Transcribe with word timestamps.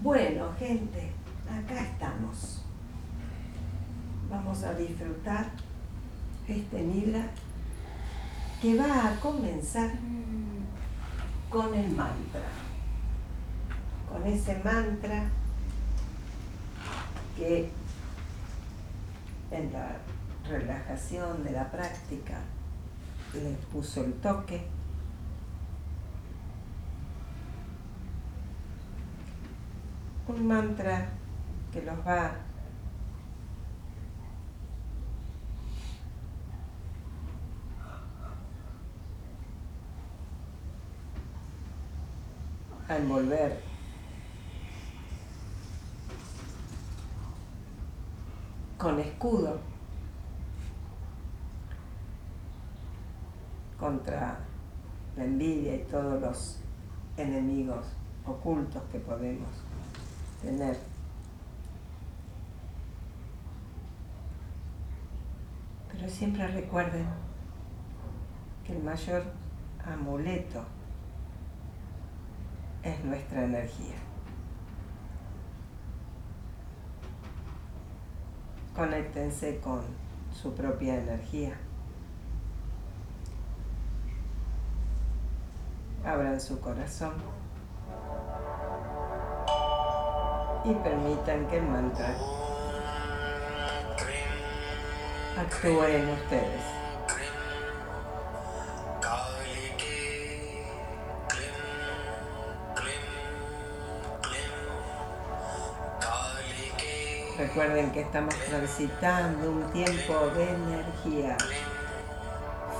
Bueno, 0.00 0.54
gente, 0.56 1.10
acá 1.50 1.80
estamos. 1.82 2.62
Vamos 4.30 4.62
a 4.62 4.72
disfrutar 4.74 5.50
este 6.46 6.82
Nidra 6.82 7.26
que 8.62 8.76
va 8.78 9.08
a 9.08 9.16
comenzar 9.18 9.90
con 11.50 11.74
el 11.74 11.90
mantra. 11.90 12.42
Con 14.08 14.24
ese 14.24 14.62
mantra 14.62 15.30
que 17.36 17.68
en 19.50 19.72
la 19.72 19.96
relajación 20.48 21.42
de 21.42 21.50
la 21.50 21.68
práctica 21.72 22.38
le 23.34 23.50
puso 23.72 24.04
el 24.04 24.12
toque. 24.14 24.77
Un 30.28 30.46
mantra 30.46 31.08
que 31.72 31.80
los 31.80 31.96
va 32.06 32.32
a 42.88 42.96
envolver. 42.96 43.62
Con 48.76 49.00
escudo. 49.00 49.58
Contra 53.80 54.40
la 55.16 55.24
envidia 55.24 55.76
y 55.76 55.84
todos 55.84 56.20
los 56.20 56.58
enemigos 57.16 57.86
ocultos 58.26 58.82
que 58.92 58.98
podemos 58.98 59.67
tener. 60.40 60.76
Pero 65.92 66.08
siempre 66.08 66.46
recuerden 66.46 67.06
que 68.64 68.76
el 68.76 68.82
mayor 68.82 69.24
amuleto 69.84 70.64
es 72.82 73.04
nuestra 73.04 73.44
energía. 73.44 73.96
Conéctense 78.74 79.58
con 79.60 79.82
su 80.32 80.54
propia 80.54 80.98
energía. 80.98 81.56
Abran 86.04 86.40
su 86.40 86.60
corazón 86.60 87.37
y 90.68 90.74
permitan 90.74 91.46
que 91.46 91.56
el 91.56 91.62
mantra 91.62 92.14
actúe 95.38 95.84
en 95.84 96.08
ustedes. 96.10 96.62
Recuerden 107.38 107.92
que 107.92 108.00
estamos 108.00 108.34
transitando 108.34 109.50
un 109.52 109.72
tiempo 109.72 110.26
de 110.34 110.50
energía 110.50 111.36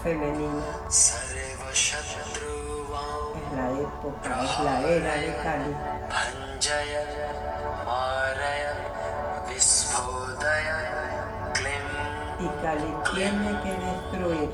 femenina. 0.02 0.64
Es 0.90 1.22
la 3.54 3.70
época, 3.70 4.44
es 4.44 4.60
la 4.64 4.80
era 4.82 5.14
de 5.14 5.36
Kali. 5.42 5.74
Tiene 13.18 13.50
que 13.64 13.70
destruir 13.70 14.50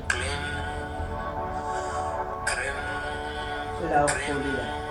la 3.91 4.05
oscuridad. 4.05 4.84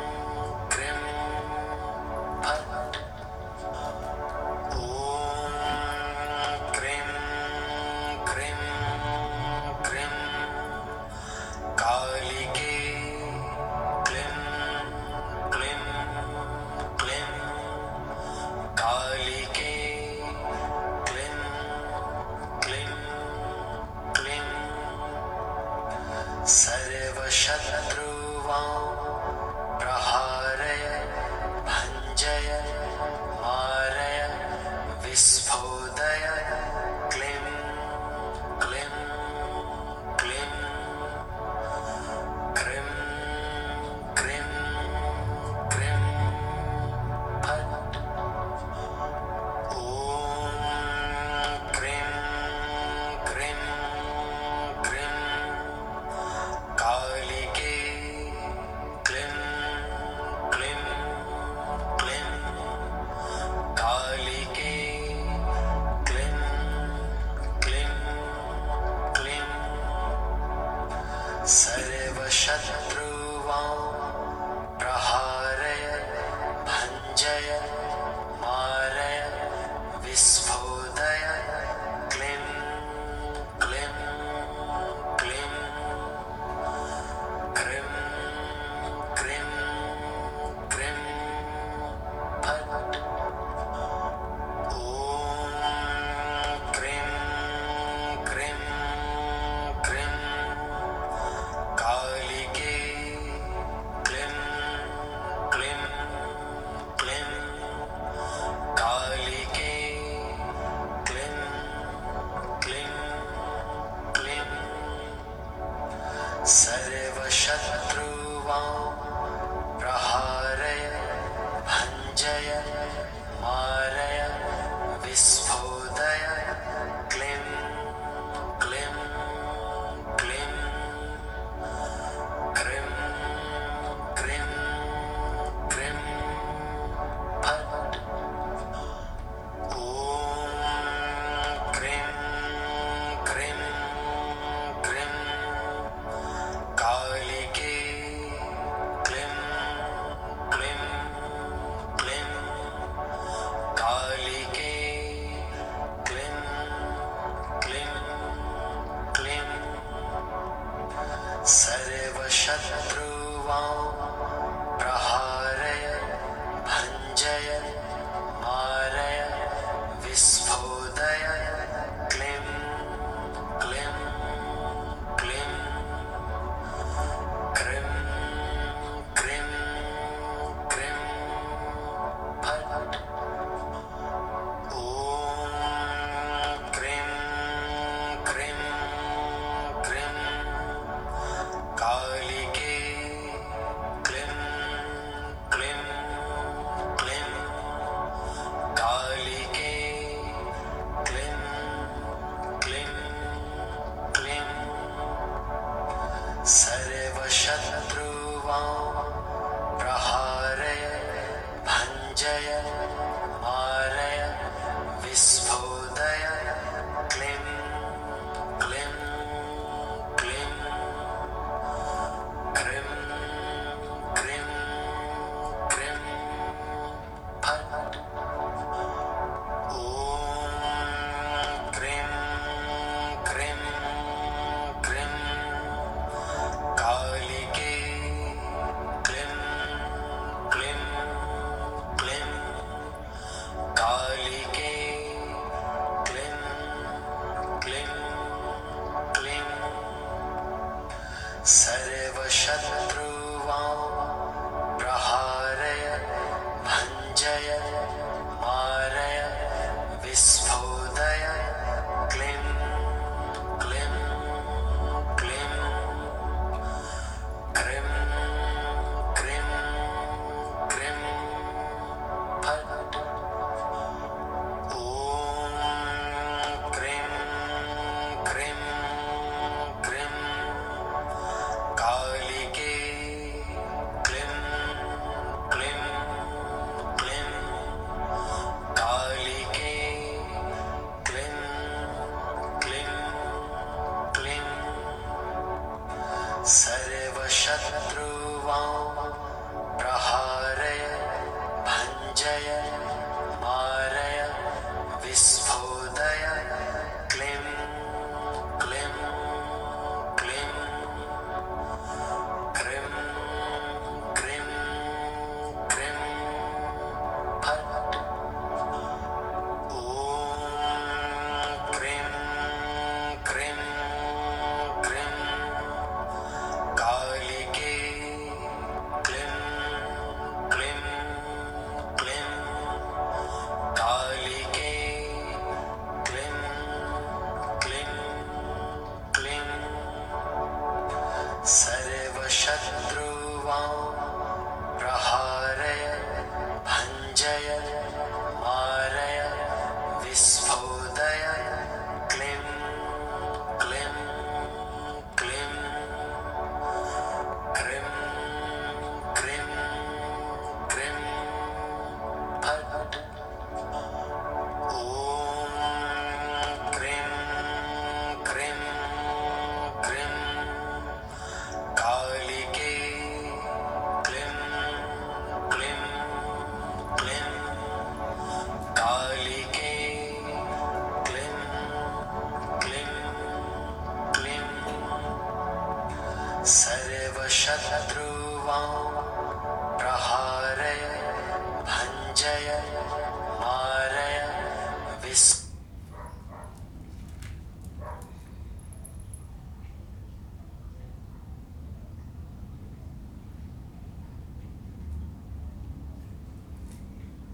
through 297.81 298.41
on 298.49 299.04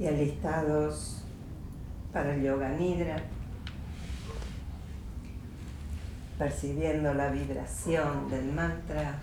y 0.00 0.06
alistados 0.06 1.22
para 2.10 2.34
el 2.34 2.42
yoga 2.42 2.70
nidra, 2.70 3.22
percibiendo 6.38 7.12
la 7.12 7.28
vibración 7.28 8.30
del 8.30 8.50
mantra. 8.50 9.18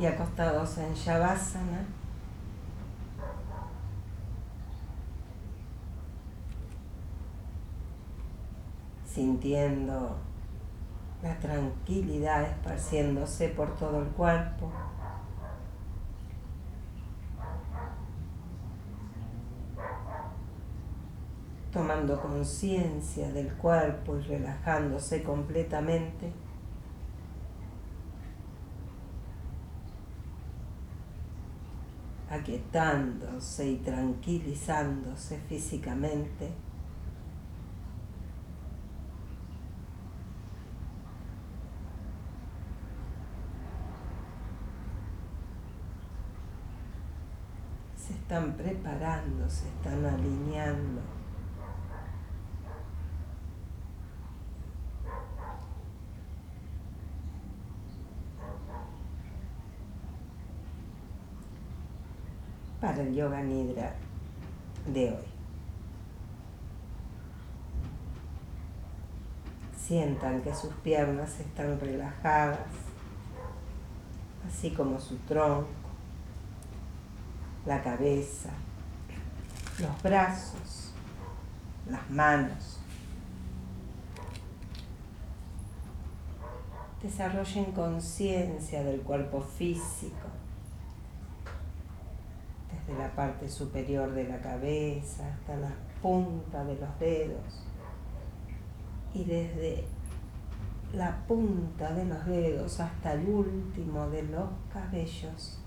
Y 0.00 0.06
acostados 0.06 0.78
en 0.78 0.94
Shavasana, 0.94 1.84
sintiendo 9.12 10.16
la 11.22 11.38
tranquilidad 11.38 12.42
esparciéndose 12.42 13.48
por 13.48 13.76
todo 13.76 14.02
el 14.02 14.08
cuerpo. 14.08 14.72
Tomando 21.98 22.20
conciencia 22.20 23.32
del 23.32 23.52
cuerpo 23.54 24.16
y 24.18 24.22
relajándose 24.22 25.22
completamente. 25.22 26.32
aquietándose 32.30 33.66
y 33.70 33.76
tranquilizándose 33.76 35.38
físicamente. 35.48 36.52
Se 47.96 48.12
están 48.12 48.52
preparando, 48.58 49.48
se 49.48 49.68
están 49.68 50.04
alineando. 50.04 51.00
para 62.80 63.02
el 63.02 63.07
yoga 63.18 63.42
nidra 63.42 63.94
de 64.86 65.10
hoy. 65.10 65.24
Sientan 69.76 70.40
que 70.42 70.54
sus 70.54 70.72
piernas 70.84 71.40
están 71.40 71.80
relajadas, 71.80 72.60
así 74.46 74.70
como 74.70 75.00
su 75.00 75.16
tronco, 75.16 75.68
la 77.66 77.82
cabeza, 77.82 78.50
los 79.80 80.02
brazos, 80.02 80.92
las 81.90 82.08
manos. 82.10 82.78
Desarrollen 87.02 87.72
conciencia 87.72 88.84
del 88.84 89.00
cuerpo 89.00 89.40
físico 89.40 90.37
desde 92.88 93.02
la 93.02 93.10
parte 93.14 93.48
superior 93.48 94.12
de 94.12 94.24
la 94.24 94.40
cabeza 94.40 95.28
hasta 95.28 95.56
la 95.56 95.72
punta 96.00 96.64
de 96.64 96.76
los 96.76 96.98
dedos 96.98 97.64
y 99.12 99.24
desde 99.24 99.84
la 100.94 101.16
punta 101.26 101.92
de 101.92 102.06
los 102.06 102.24
dedos 102.24 102.80
hasta 102.80 103.12
el 103.12 103.28
último 103.28 104.08
de 104.08 104.22
los 104.22 104.48
cabellos, 104.72 105.58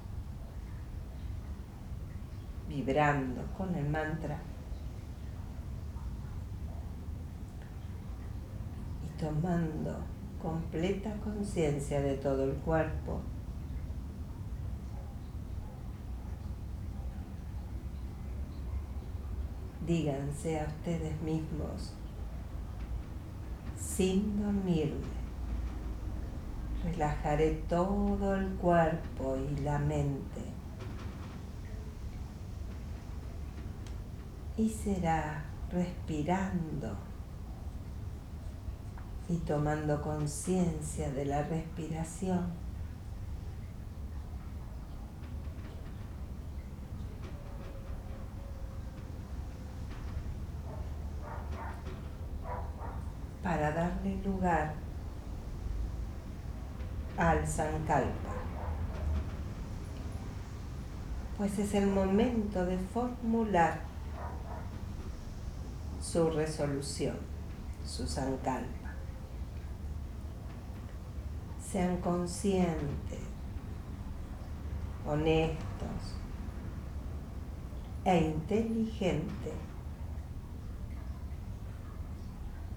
vibrando 2.68 3.44
con 3.56 3.76
el 3.76 3.88
mantra 3.88 4.40
y 9.06 9.20
tomando 9.20 9.96
completa 10.42 11.14
conciencia 11.24 12.02
de 12.02 12.16
todo 12.18 12.46
el 12.46 12.54
cuerpo. 12.58 13.22
Díganse 19.92 20.58
a 20.58 20.68
ustedes 20.68 21.22
mismos, 21.22 21.92
sin 23.78 24.42
dormirme, 24.42 25.18
relajaré 26.86 27.62
todo 27.68 28.36
el 28.36 28.48
cuerpo 28.52 29.36
y 29.36 29.58
la 29.64 29.80
mente. 29.80 30.44
Y 34.56 34.70
será 34.70 35.44
respirando 35.70 36.96
y 39.28 39.36
tomando 39.40 40.02
conciencia 40.02 41.12
de 41.12 41.26
la 41.26 41.44
respiración. 41.44 42.71
Al 57.60 57.72
Sankalpa, 57.72 58.30
pues 61.38 61.60
es 61.60 61.74
el 61.74 61.88
momento 61.88 62.66
de 62.66 62.78
formular 62.78 63.82
su 66.02 66.30
resolución, 66.30 67.18
su 67.86 68.08
Sankalpa. 68.08 68.94
Sean 71.72 71.98
conscientes, 71.98 73.20
honestos 75.06 76.16
e 78.06 78.18
inteligentes 78.18 79.54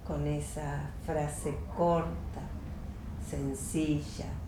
con 0.07 0.27
esa 0.27 0.91
frase 1.05 1.57
corta, 1.77 2.43
sencilla, 3.29 4.44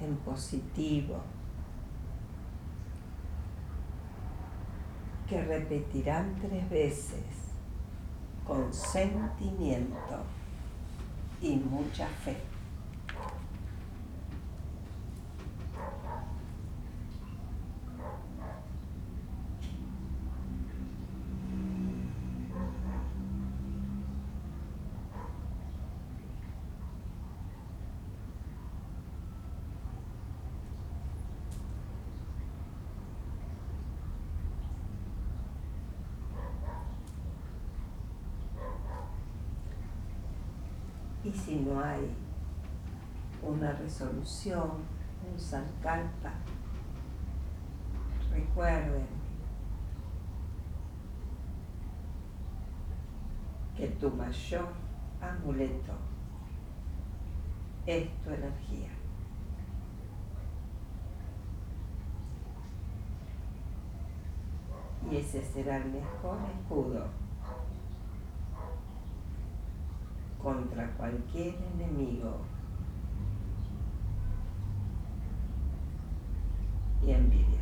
en 0.00 0.16
positivo, 0.16 1.16
que 5.28 5.42
repetirán 5.42 6.36
tres 6.40 6.68
veces 6.68 7.24
con 8.46 8.72
sentimiento 8.72 10.22
y 11.40 11.56
mucha 11.56 12.06
fe. 12.06 12.36
Y 41.24 41.32
si 41.54 41.60
no 41.60 41.80
hay 41.80 42.10
una 43.40 43.72
resolución, 43.74 44.70
un 45.32 45.38
sankalpa, 45.38 46.32
recuerden 48.32 49.06
que 53.76 53.86
tu 53.86 54.10
mayor 54.10 54.66
amuleto 55.20 55.92
es 57.86 58.08
tu 58.24 58.30
energía. 58.30 58.90
Y 65.08 65.16
ese 65.16 65.40
será 65.40 65.76
el 65.76 65.92
mejor 65.92 66.38
escudo 66.58 67.23
contra 70.44 70.86
cualquier 70.98 71.54
enemigo 71.74 72.36
y 77.02 77.12
envidia. 77.12 77.54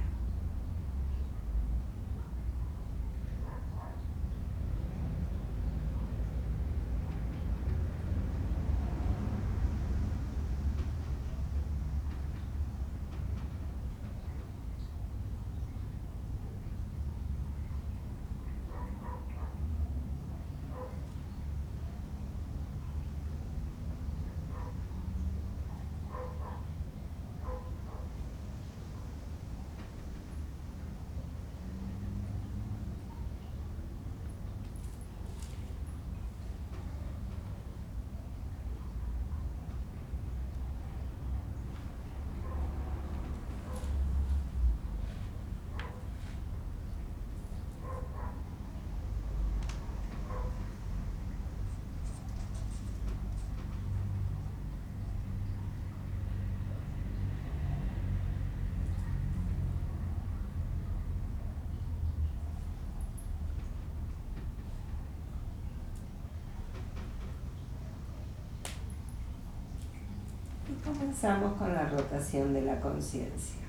Comenzamos 71.12 71.52
con 71.58 71.74
la 71.74 71.84
rotación 71.90 72.54
de 72.54 72.62
la 72.62 72.80
conciencia. 72.80 73.60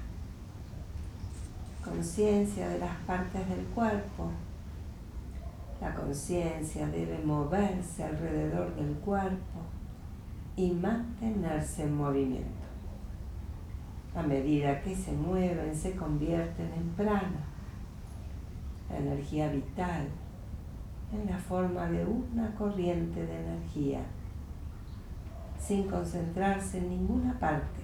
Conciencia 1.84 2.70
de 2.70 2.80
las 2.80 2.96
partes 3.00 3.50
del 3.50 3.66
cuerpo. 3.66 4.32
La 5.82 5.94
conciencia 5.94 6.88
debe 6.88 7.20
moverse 7.20 8.06
alrededor 8.06 8.74
del 8.76 8.94
cuerpo 9.00 9.60
y 10.56 10.72
mantenerse 10.72 11.84
en 11.84 11.98
movimiento. 11.98 12.66
A 14.16 14.24
medida 14.24 14.82
que 14.82 14.96
se 14.96 15.12
mueven, 15.12 15.76
se 15.76 15.98
convierten 15.98 16.72
en 16.72 16.90
prana, 16.92 17.44
la 18.90 19.00
energía 19.00 19.50
vital, 19.50 20.08
en 21.12 21.30
la 21.30 21.38
forma 21.38 21.88
de 21.88 22.06
una 22.06 22.56
corriente 22.56 23.26
de 23.26 23.38
energía 23.38 24.00
sin 25.66 25.88
concentrarse 25.88 26.78
en 26.78 26.90
ninguna 26.90 27.40
parte. 27.40 27.82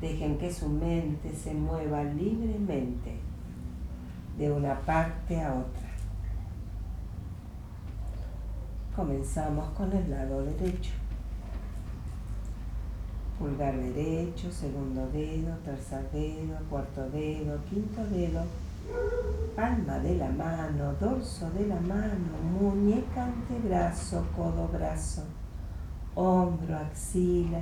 Dejen 0.00 0.38
que 0.38 0.52
su 0.52 0.68
mente 0.68 1.32
se 1.34 1.54
mueva 1.54 2.02
libremente 2.04 3.16
de 4.38 4.50
una 4.50 4.80
parte 4.80 5.40
a 5.42 5.52
otra. 5.52 5.90
Comenzamos 8.96 9.70
con 9.70 9.92
el 9.92 10.10
lado 10.10 10.44
derecho. 10.44 10.92
Pulgar 13.38 13.76
derecho, 13.76 14.50
segundo 14.50 15.08
dedo, 15.12 15.56
tercer 15.64 16.10
dedo, 16.12 16.58
cuarto 16.68 17.08
dedo, 17.10 17.58
quinto 17.70 18.04
dedo 18.06 18.42
palma 19.54 19.98
de 19.98 20.16
la 20.16 20.28
mano, 20.28 20.94
dorso 21.00 21.50
de 21.50 21.66
la 21.66 21.80
mano, 21.80 22.38
muñeca, 22.58 23.24
antebrazo, 23.24 24.26
codo, 24.36 24.68
brazo, 24.68 25.22
hombro, 26.20 26.76
axila, 26.76 27.60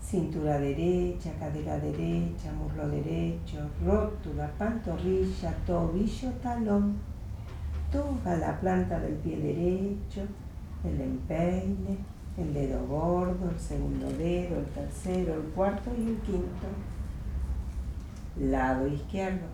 cintura 0.00 0.58
derecha, 0.58 1.30
cadera 1.38 1.78
derecha, 1.78 2.52
muslo 2.52 2.88
derecho, 2.88 3.58
rótula, 3.84 4.50
pantorrilla, 4.58 5.54
tobillo, 5.64 6.30
talón, 6.42 6.96
toda 7.92 8.36
la 8.36 8.58
planta 8.60 8.98
del 8.98 9.14
pie 9.14 9.36
derecho, 9.36 10.22
el 10.84 11.00
empeine, 11.00 11.98
el 12.36 12.52
dedo 12.52 12.84
gordo, 12.86 13.50
el 13.50 13.60
segundo 13.60 14.06
dedo, 14.18 14.58
el 14.58 14.66
tercero, 14.66 15.34
el 15.34 15.46
cuarto 15.54 15.90
y 15.96 16.08
el 16.08 16.16
quinto. 16.18 16.66
Lado 18.40 18.88
izquierdo. 18.88 19.46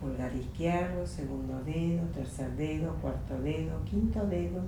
Pulgar 0.00 0.34
izquierdo, 0.34 1.06
segundo 1.06 1.62
dedo, 1.64 2.02
tercer 2.08 2.50
dedo, 2.56 2.92
cuarto 2.96 3.40
dedo, 3.40 3.82
quinto 3.84 4.26
dedo. 4.26 4.62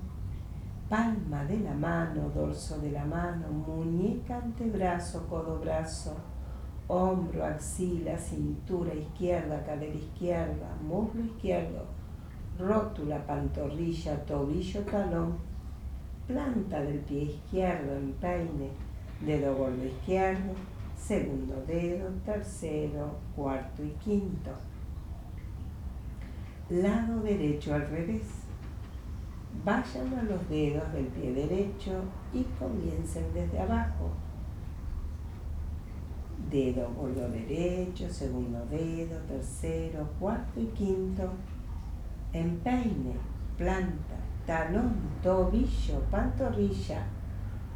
Palma 0.88 1.45
de 1.45 1.59
la 1.61 1.75
mano, 1.75 2.31
dorso 2.35 2.79
de 2.79 2.91
la 2.91 3.05
mano, 3.05 3.49
muñeca, 3.49 4.37
antebrazo, 4.37 5.26
codo, 5.29 5.59
brazo, 5.59 6.14
hombro, 6.88 7.45
axila, 7.45 8.17
cintura 8.19 8.95
izquierda, 8.95 9.64
cadera 9.64 9.95
izquierda, 9.95 10.69
muslo 10.87 11.25
izquierdo, 11.25 11.85
rótula, 12.59 13.26
pantorrilla, 13.26 14.25
tobillo, 14.25 14.83
talón 14.83 15.55
planta 16.26 16.81
del 16.83 17.00
pie 17.00 17.23
izquierdo, 17.23 17.97
en 17.97 18.12
peine, 18.14 18.71
dedo 19.21 19.55
gordo 19.57 19.85
izquierdo, 19.85 20.55
segundo 20.97 21.62
dedo, 21.67 22.09
tercero, 22.25 23.19
cuarto 23.37 23.85
y 23.85 23.91
quinto. 24.03 24.50
Lado 26.71 27.21
derecho 27.21 27.75
al 27.75 27.87
revés. 27.88 28.44
Vayan 29.63 30.19
a 30.19 30.23
los 30.25 30.49
dedos 30.49 30.93
del 30.93 31.07
pie 31.07 31.33
derecho 31.33 32.03
y 32.33 32.43
comiencen 32.59 33.33
desde 33.33 33.61
abajo. 33.61 34.11
Dedo 36.51 36.91
gordo 36.95 37.29
derecho, 37.29 38.09
segundo 38.11 38.65
dedo, 38.67 39.17
tercero, 39.29 40.07
cuarto 40.19 40.61
y 40.61 40.67
quinto. 40.67 41.31
Empeine, 42.33 43.14
planta, 43.57 44.17
talón, 44.47 44.95
tobillo, 45.23 46.01
pantorrilla, 46.11 47.07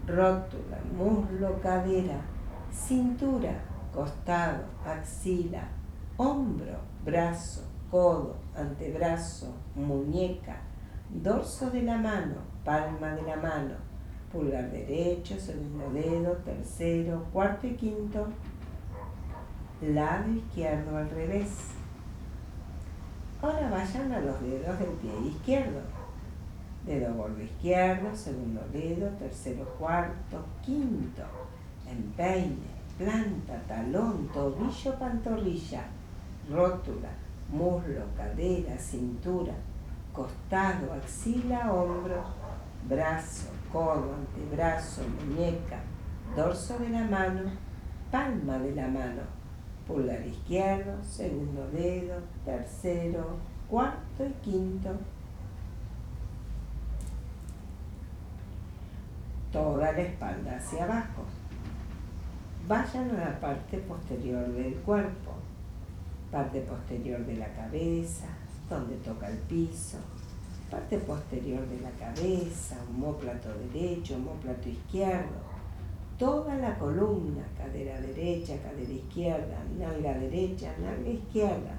rótula, 0.07 0.79
muslo, 0.97 1.61
cadera, 1.61 2.21
cintura, 2.71 3.63
costado, 3.95 4.65
axila, 4.85 5.69
hombro, 6.17 6.79
brazo, 7.05 7.63
codo, 7.91 8.37
antebrazo, 8.55 9.55
muñeca, 9.75 10.57
dorso 11.11 11.71
de 11.71 11.83
la 11.83 11.99
mano, 11.99 12.37
palma 12.65 13.15
de 13.15 13.23
la 13.23 13.37
mano, 13.37 13.75
pulgar 14.33 14.71
derecho, 14.71 15.39
segundo 15.39 15.91
dedo, 15.91 16.33
tercero, 16.45 17.25
cuarto 17.33 17.67
y 17.67 17.75
quinto, 17.75 18.27
lado 19.81 20.31
izquierdo 20.33 20.97
al 20.97 21.11
revés. 21.11 21.49
Ahora 23.41 23.71
vayan 23.71 24.13
a 24.13 24.21
los 24.21 24.41
dedos 24.43 24.79
del 24.79 24.91
pie 25.01 25.13
izquierdo. 25.29 25.81
Dedo 26.85 27.15
gordo 27.15 27.43
izquierdo, 27.43 28.15
segundo 28.17 28.61
dedo, 28.73 29.09
tercero, 29.11 29.65
cuarto, 29.79 30.45
quinto, 30.65 31.23
empeine, 31.89 32.57
planta, 32.97 33.61
talón, 33.69 34.29
tobillo, 34.33 34.99
pantorrilla, 34.99 35.83
rótula, 36.51 37.11
muslo, 37.53 38.05
cadera, 38.17 38.77
cintura, 38.79 39.53
costado, 40.19 40.93
axila, 40.95 41.73
hombro, 41.73 42.25
brazo, 42.89 43.51
codo, 43.73 44.17
antebrazo, 44.17 45.03
muñeca, 45.09 45.79
dorso 46.35 46.77
de 46.81 46.89
la 46.89 47.05
mano, 47.05 47.53
palma 48.11 48.59
de 48.59 48.75
la 48.75 48.89
mano, 48.89 49.23
pulgar 49.87 50.27
izquierdo, 50.27 51.01
segundo 51.05 51.69
dedo, 51.71 52.17
tercero, 52.45 53.37
cuarto 53.71 54.27
y 54.27 54.33
quinto, 54.43 54.91
toda 59.53 59.93
la 59.93 60.01
espalda 60.01 60.57
hacia 60.57 60.83
abajo. 60.83 61.23
Vayan 62.67 63.09
a 63.13 63.31
la 63.31 63.41
parte 63.41 63.79
posterior 63.79 64.49
del 64.49 64.75
cuerpo, 64.81 65.35
parte 66.33 66.61
posterior 66.63 67.21
de 67.25 67.37
la 67.37 67.49
cabeza, 67.55 68.27
donde 68.69 68.97
toca 68.97 69.29
el 69.29 69.39
piso, 69.39 69.99
parte 70.71 70.99
posterior 70.99 71.67
de 71.69 71.81
la 71.81 71.91
cabeza, 71.91 72.77
homóplato 72.91 73.49
derecho, 73.73 74.17
homóplato 74.17 74.69
izquierdo, 74.69 75.49
toda 76.19 76.55
la 76.57 76.79
columna, 76.79 77.45
cadera 77.57 78.01
derecha, 78.01 78.55
cadera 78.63 78.93
izquierda, 78.93 79.57
nalga 79.79 80.15
derecha, 80.15 80.75
nalga 80.81 81.11
izquierda, 81.11 81.79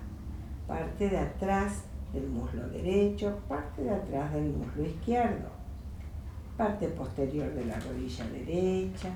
parte 0.68 1.10
de 1.10 1.18
atrás 1.18 1.84
del 2.14 2.28
muslo 2.28 2.68
derecho, 2.70 3.38
parte 3.48 3.84
de 3.84 3.92
atrás 3.92 4.34
del 4.34 4.50
muslo 4.50 4.84
izquierdo. 4.84 5.50
Parte 6.58 6.88
posterior 6.90 7.54
de 7.54 7.66
la 7.66 7.80
rodilla 7.80 8.28
derecha, 8.28 9.10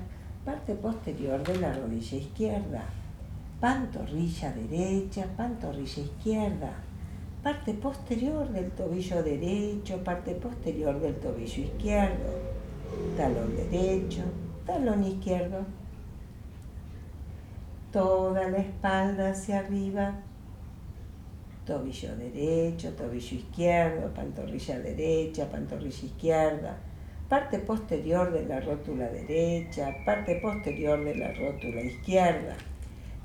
parte 0.44 0.74
posterior 0.74 1.42
de 1.42 1.58
la 1.58 1.74
rodilla 1.74 2.16
izquierda, 2.16 2.84
pantorrilla 3.60 4.52
derecha, 4.52 5.26
pantorrilla 5.36 6.02
izquierda, 6.02 6.72
parte 7.44 7.74
posterior 7.74 8.48
del 8.48 8.70
tobillo 8.70 9.22
derecho, 9.22 10.02
parte 10.02 10.34
posterior 10.34 10.98
del 10.98 11.14
tobillo 11.16 11.62
izquierdo, 11.62 12.32
talón 13.18 13.54
derecho, 13.54 14.22
talón 14.64 15.04
izquierdo, 15.04 15.58
toda 17.92 18.48
la 18.48 18.56
espalda 18.56 19.32
hacia 19.32 19.58
arriba, 19.58 20.22
tobillo 21.66 22.16
derecho, 22.16 22.94
tobillo 22.94 23.36
izquierdo, 23.36 24.14
pantorrilla 24.14 24.78
derecha, 24.78 25.46
pantorrilla 25.50 26.06
izquierda, 26.06 26.78
parte 27.28 27.58
posterior 27.58 28.32
de 28.32 28.46
la 28.46 28.60
rótula 28.60 29.10
derecha, 29.10 29.94
parte 30.06 30.36
posterior 30.36 31.04
de 31.04 31.14
la 31.14 31.30
rótula 31.34 31.82
izquierda, 31.82 32.56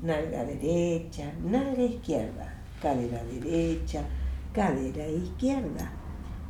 nalga 0.01 0.43
derecha, 0.43 1.31
nalga 1.41 1.83
izquierda, 1.83 2.58
cadera 2.81 3.23
derecha, 3.23 4.03
cadera 4.53 5.07
izquierda, 5.07 5.91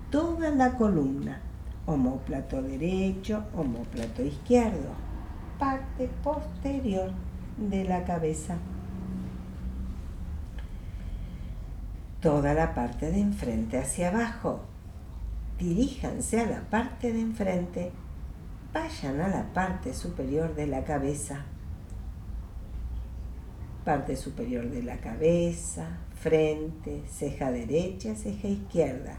toda 0.09 0.51
la 0.51 0.71
columna, 0.77 1.41
homóplato 1.85 2.61
derecho, 2.61 3.43
homóplato 3.55 4.23
izquierdo, 4.23 4.93
parte 5.57 6.09
posterior 6.23 7.11
de 7.57 7.83
la 7.83 8.03
cabeza. 8.03 8.57
Toda 12.21 12.53
la 12.53 12.73
parte 12.73 13.11
de 13.11 13.19
enfrente 13.19 13.77
hacia 13.77 14.09
abajo, 14.09 14.61
diríjanse 15.57 16.41
a 16.41 16.45
la 16.45 16.61
parte 16.61 17.13
de 17.13 17.21
enfrente, 17.21 17.91
vayan 18.73 19.21
a 19.21 19.27
la 19.29 19.53
parte 19.53 19.93
superior 19.93 20.53
de 20.55 20.67
la 20.67 20.83
cabeza, 20.83 21.45
parte 23.89 24.15
superior 24.15 24.69
de 24.69 24.83
la 24.83 24.97
cabeza, 24.97 25.97
frente, 26.13 27.01
ceja 27.09 27.49
derecha, 27.49 28.13
ceja 28.13 28.47
izquierda, 28.47 29.17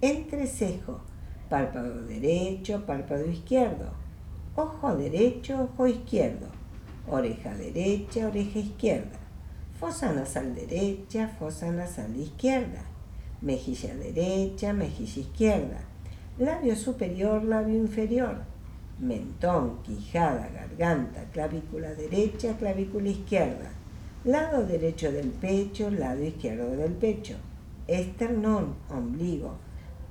entrecejo, 0.00 1.02
párpado 1.48 2.04
derecho, 2.04 2.84
párpado 2.84 3.30
izquierdo, 3.30 3.92
ojo 4.56 4.96
derecho, 4.96 5.70
ojo 5.72 5.86
izquierdo, 5.86 6.48
oreja 7.08 7.54
derecha, 7.54 8.26
oreja 8.26 8.58
izquierda, 8.58 9.20
fosa 9.78 10.12
nasal 10.12 10.52
derecha, 10.52 11.28
fosa 11.38 11.70
nasal 11.70 12.16
izquierda, 12.16 12.82
mejilla 13.40 13.94
derecha, 13.94 14.72
mejilla 14.72 15.20
izquierda, 15.20 15.78
labio 16.40 16.74
superior, 16.74 17.44
labio 17.44 17.76
inferior, 17.76 18.38
mentón, 18.98 19.80
quijada, 19.84 20.48
garganta, 20.48 21.22
clavícula 21.32 21.94
derecha, 21.94 22.56
clavícula 22.58 23.10
izquierda, 23.10 23.77
lado 24.24 24.66
derecho 24.66 25.12
del 25.12 25.30
pecho, 25.30 25.90
lado 25.90 26.22
izquierdo 26.22 26.70
del 26.76 26.92
pecho, 26.92 27.36
esternón, 27.86 28.74
ombligo, 28.90 29.56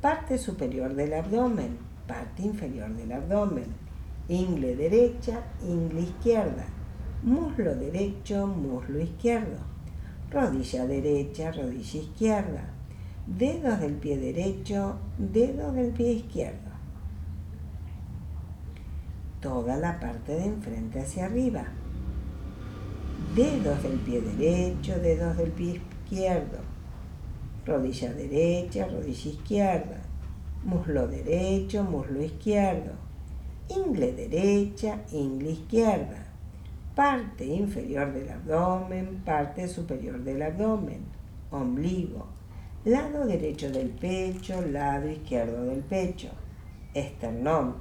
parte 0.02 0.38
superior 0.38 0.94
del 0.96 1.14
abdomen, 1.14 1.78
parte 2.08 2.44
inferior 2.44 2.90
del 2.96 3.12
abdomen, 3.12 3.66
ingle 4.30 4.76
derecha, 4.76 5.42
ingle 5.62 6.02
izquierda, 6.02 6.66
muslo 7.24 7.76
derecho, 7.76 8.48
muslo 8.48 9.00
izquierdo, 9.00 9.58
rodilla 10.32 10.86
derecha, 10.86 11.52
rodilla 11.52 12.00
izquierda, 12.00 12.70
dedos 13.26 13.80
del 13.82 13.96
pie 13.96 14.18
derecho, 14.18 14.98
dedos 15.18 15.74
del 15.74 15.92
pie 15.92 16.14
izquierdo. 16.14 16.72
Toda 19.42 19.78
la 19.78 20.00
parte 20.00 20.34
de 20.34 20.46
enfrente 20.46 21.02
hacia 21.02 21.26
arriba. 21.26 21.66
Dedos 23.36 23.84
del 23.84 24.00
pie 24.00 24.22
derecho, 24.22 24.98
dedos 25.00 25.38
del 25.38 25.52
pie 25.52 25.82
izquierdo, 26.04 26.58
rodilla 27.66 28.12
derecha, 28.14 28.88
rodilla 28.88 29.30
izquierda, 29.30 30.02
muslo 30.64 31.08
derecho, 31.08 31.84
muslo 31.84 32.24
izquierdo, 32.24 32.94
ingle 33.70 34.14
derecha, 34.14 35.02
ingle 35.12 35.52
izquierda, 35.52 36.26
parte 36.96 37.46
inferior 37.46 38.12
del 38.12 38.30
abdomen, 38.30 39.22
parte 39.24 39.68
superior 39.68 40.24
del 40.24 40.42
abdomen, 40.42 41.02
ombligo, 41.52 42.26
lado 42.86 43.26
derecho 43.26 43.70
del 43.70 43.90
pecho, 43.90 44.62
lado 44.62 45.10
izquierdo 45.10 45.66
del 45.66 45.82
pecho, 45.82 46.30
esternón, 46.94 47.76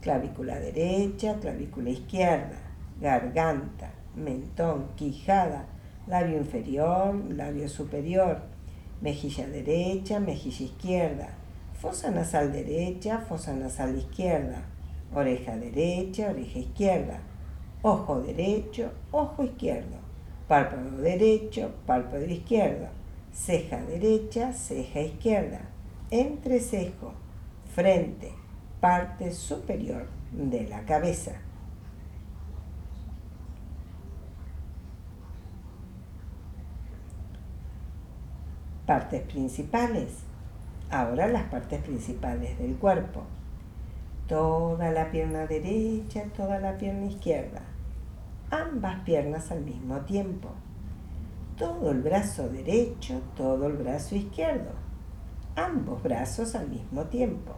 clavícula 0.00 0.58
derecha, 0.58 1.38
clavícula 1.38 1.90
izquierda, 1.90 2.58
garganta, 3.00 3.92
mentón, 4.16 4.88
quijada, 4.96 5.66
labio 6.06 6.38
inferior, 6.38 7.14
labio 7.30 7.68
superior, 7.68 8.40
mejilla 9.00 9.46
derecha, 9.46 10.18
mejilla 10.20 10.64
izquierda, 10.64 11.28
fosa 11.80 12.10
nasal 12.10 12.52
derecha, 12.52 13.18
fosa 13.20 13.52
nasal 13.52 13.96
izquierda, 13.96 14.62
oreja 15.14 15.56
derecha, 15.56 16.30
oreja 16.30 16.58
izquierda, 16.58 17.20
ojo 17.82 18.20
derecho, 18.20 18.90
ojo 19.12 19.44
izquierdo, 19.44 19.98
párpado 20.48 20.96
derecho, 20.98 21.70
párpado 21.86 22.24
izquierdo, 22.24 22.88
ceja 23.32 23.82
derecha, 23.82 24.52
ceja 24.52 25.00
izquierda, 25.00 25.60
entrecejo, 26.10 27.12
frente, 27.74 28.32
parte 28.80 29.32
superior 29.32 30.06
de 30.32 30.66
la 30.68 30.80
cabeza. 30.86 31.45
Partes 38.86 39.22
principales. 39.22 40.20
Ahora 40.92 41.26
las 41.26 41.42
partes 41.50 41.82
principales 41.82 42.56
del 42.56 42.76
cuerpo. 42.76 43.24
Toda 44.28 44.92
la 44.92 45.10
pierna 45.10 45.44
derecha, 45.48 46.22
toda 46.36 46.60
la 46.60 46.78
pierna 46.78 47.06
izquierda. 47.06 47.62
Ambas 48.48 49.00
piernas 49.00 49.50
al 49.50 49.62
mismo 49.64 50.02
tiempo. 50.02 50.50
Todo 51.58 51.90
el 51.90 52.00
brazo 52.00 52.48
derecho, 52.48 53.22
todo 53.36 53.66
el 53.66 53.72
brazo 53.72 54.14
izquierdo. 54.14 54.70
Ambos 55.56 56.00
brazos 56.04 56.54
al 56.54 56.68
mismo 56.68 57.06
tiempo. 57.06 57.56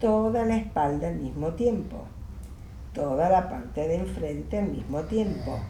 Toda 0.00 0.44
la 0.44 0.56
espalda 0.56 1.06
al 1.06 1.20
mismo 1.20 1.52
tiempo. 1.52 1.98
Toda 2.92 3.28
la 3.28 3.48
parte 3.48 3.86
de 3.86 3.94
enfrente 3.94 4.58
al 4.58 4.70
mismo 4.70 5.02
tiempo. 5.02 5.60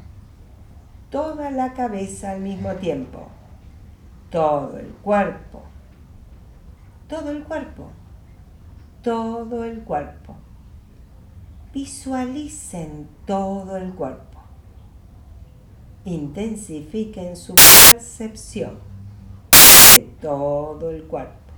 Toda 1.11 1.50
la 1.50 1.74
cabeza 1.74 2.30
al 2.30 2.40
mismo 2.40 2.72
tiempo 2.76 3.28
todo 4.33 4.79
el 4.79 4.88
cuerpo, 5.03 5.62
todo 7.07 7.31
el 7.31 7.45
cuerpo, 7.45 7.90
todo 9.03 9.62
el 9.62 9.83
cuerpo. 9.85 10.35
Visualicen 11.75 13.09
todo 13.27 13.77
el 13.77 13.95
cuerpo. 13.95 14.40
Intensifiquen 16.07 17.37
su 17.37 17.55
percepción 17.55 18.79
de 19.95 20.03
todo 20.21 20.90
el 20.90 21.05
cuerpo. 21.05 21.53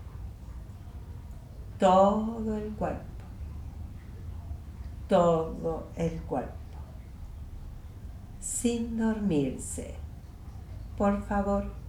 Todo 1.78 2.56
el 2.56 2.70
cuerpo. 2.72 3.04
Todo 5.08 5.86
el 5.96 6.20
cuerpo. 6.22 6.52
Sin 8.40 8.98
dormirse. 8.98 9.94
Por 10.96 11.22
favor. 11.22 11.83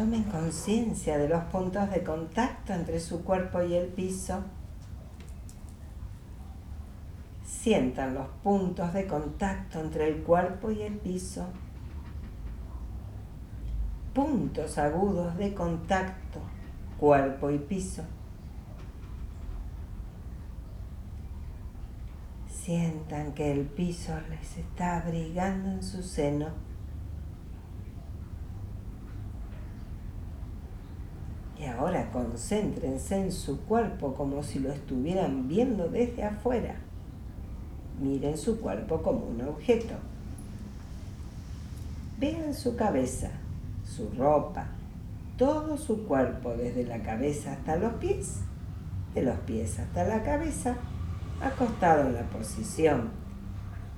Tomen 0.00 0.22
conciencia 0.22 1.18
de 1.18 1.28
los 1.28 1.44
puntos 1.44 1.90
de 1.90 2.02
contacto 2.02 2.72
entre 2.72 2.98
su 3.00 3.22
cuerpo 3.22 3.60
y 3.60 3.74
el 3.74 3.88
piso. 3.88 4.42
Sientan 7.44 8.14
los 8.14 8.26
puntos 8.42 8.94
de 8.94 9.06
contacto 9.06 9.78
entre 9.78 10.08
el 10.08 10.22
cuerpo 10.22 10.70
y 10.70 10.80
el 10.80 10.96
piso. 10.96 11.48
Puntos 14.14 14.78
agudos 14.78 15.36
de 15.36 15.52
contacto, 15.52 16.40
cuerpo 16.98 17.50
y 17.50 17.58
piso. 17.58 18.02
Sientan 22.48 23.34
que 23.34 23.52
el 23.52 23.66
piso 23.66 24.14
les 24.30 24.56
está 24.56 25.02
abrigando 25.02 25.68
en 25.68 25.82
su 25.82 26.02
seno 26.02 26.70
Y 31.60 31.66
ahora 31.66 32.10
concéntrense 32.30 33.16
en 33.16 33.32
su 33.32 33.60
cuerpo 33.62 34.14
como 34.14 34.42
si 34.42 34.60
lo 34.60 34.72
estuvieran 34.72 35.48
viendo 35.48 35.88
desde 35.88 36.22
afuera. 36.22 36.76
Miren 38.00 38.38
su 38.38 38.60
cuerpo 38.60 39.02
como 39.02 39.26
un 39.26 39.42
objeto. 39.42 39.94
Vean 42.18 42.54
su 42.54 42.76
cabeza, 42.76 43.30
su 43.84 44.10
ropa, 44.16 44.68
todo 45.36 45.76
su 45.76 46.04
cuerpo 46.04 46.54
desde 46.54 46.84
la 46.84 47.02
cabeza 47.02 47.52
hasta 47.52 47.76
los 47.76 47.94
pies, 47.94 48.36
de 49.14 49.22
los 49.22 49.38
pies 49.40 49.80
hasta 49.80 50.04
la 50.04 50.22
cabeza, 50.22 50.76
acostado 51.42 52.06
en 52.06 52.14
la 52.14 52.28
posición 52.28 53.10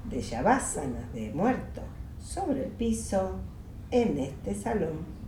de 0.09 0.23
Yavasana, 0.23 1.11
de 1.12 1.33
muerto, 1.35 1.83
sobre 2.18 2.64
el 2.64 2.71
piso, 2.71 3.40
en 3.90 4.18
este 4.18 4.55
salón 4.55 5.21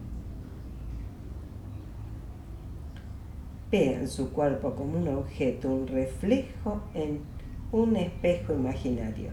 Vean 3.75 4.07
su 4.07 4.31
cuerpo 4.31 4.77
como 4.77 4.99
un 4.99 5.09
objeto, 5.09 5.69
un 5.69 5.89
reflejo 5.89 6.81
en 6.95 7.23
un 7.73 7.97
espejo 7.97 8.55
imaginario. 8.55 9.31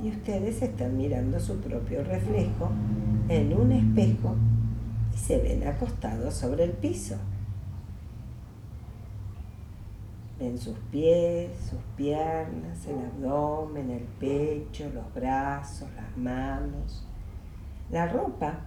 Y 0.00 0.10
ustedes 0.10 0.62
están 0.62 0.96
mirando 0.96 1.40
su 1.40 1.56
propio 1.56 2.04
reflejo 2.04 2.70
en 3.28 3.52
un 3.52 3.72
espejo 3.72 4.36
y 5.12 5.18
se 5.18 5.38
ven 5.38 5.66
acostados 5.66 6.34
sobre 6.34 6.62
el 6.62 6.70
piso. 6.70 7.16
en 10.38 10.56
sus 10.56 10.78
pies, 10.90 11.50
sus 11.68 11.80
piernas, 11.96 12.86
el 12.86 12.98
abdomen, 12.98 13.90
el 13.90 14.04
pecho, 14.04 14.88
los 14.94 15.12
brazos, 15.12 15.86
las 15.96 16.16
manos, 16.16 17.04
la 17.90 18.06
ropa, 18.06 18.60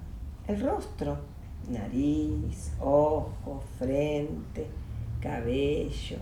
el 0.47 0.61
rostro, 0.61 1.32
nariz, 1.69 2.71
ojos, 2.79 3.63
frente, 3.77 4.67
cabello, 5.21 6.17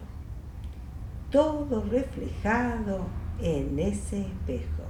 todo 1.30 1.84
reflejado 1.84 3.06
en 3.42 3.80
ese 3.80 4.22
espejo. 4.22 4.84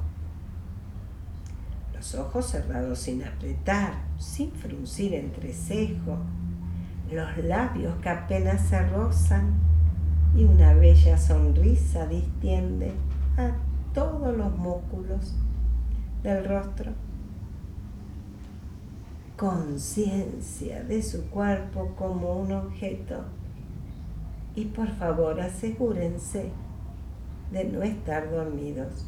Los 1.94 2.16
ojos 2.16 2.48
cerrados 2.48 3.00
sin 3.00 3.24
apretar, 3.24 3.94
sin 4.18 4.52
fruncir 4.52 5.14
entrecejo, 5.14 6.18
los 7.12 7.38
labios 7.38 7.96
que 8.02 8.10
apenas 8.10 8.62
se 8.68 8.82
rozan 8.88 9.54
y 10.36 10.46
una 10.46 10.74
bella 10.74 11.18
sonrisa 11.18 12.08
distiende 12.08 12.94
a 13.38 13.52
todos 13.94 14.36
los 14.36 14.58
músculos 14.58 15.36
del 16.24 16.46
rostro. 16.46 16.94
Conciencia 19.42 20.84
de 20.84 21.02
su 21.02 21.28
cuerpo 21.32 21.96
como 21.98 22.36
un 22.36 22.52
objeto 22.52 23.24
y 24.56 24.66
por 24.66 24.88
favor 24.88 25.42
asegúrense 25.42 26.52
de 27.52 27.64
no 27.64 27.82
estar 27.82 28.30
dormidos. 28.30 29.04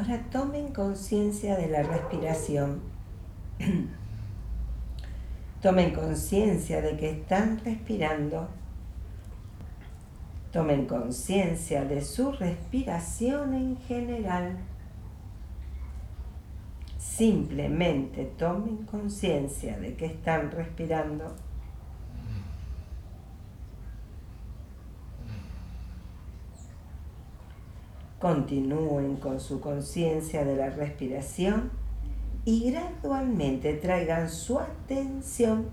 Ahora 0.00 0.18
tomen 0.30 0.72
conciencia 0.72 1.58
de 1.58 1.68
la 1.68 1.82
respiración. 1.82 2.80
tomen 5.60 5.92
conciencia 5.92 6.80
de 6.80 6.96
que 6.96 7.10
están 7.10 7.60
respirando. 7.62 8.48
Tomen 10.52 10.86
conciencia 10.86 11.84
de 11.84 12.00
su 12.00 12.32
respiración 12.32 13.52
en 13.52 13.76
general. 13.76 14.56
Simplemente 16.96 18.24
tomen 18.38 18.86
conciencia 18.86 19.78
de 19.78 19.96
que 19.96 20.06
están 20.06 20.50
respirando. 20.50 21.36
Continúen 28.20 29.16
con 29.16 29.40
su 29.40 29.60
conciencia 29.60 30.44
de 30.44 30.54
la 30.54 30.68
respiración 30.68 31.70
y 32.44 32.70
gradualmente 32.70 33.72
traigan 33.74 34.28
su 34.28 34.58
atención 34.58 35.66